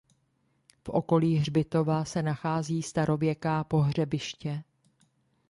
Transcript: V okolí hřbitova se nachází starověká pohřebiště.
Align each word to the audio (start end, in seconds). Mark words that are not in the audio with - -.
V 0.83 0.89
okolí 0.89 1.35
hřbitova 1.35 2.05
se 2.05 2.21
nachází 2.23 2.83
starověká 2.83 3.63
pohřebiště. 3.63 4.63